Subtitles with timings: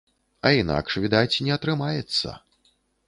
[0.49, 2.35] А інакш, відаць, не атрымаецца.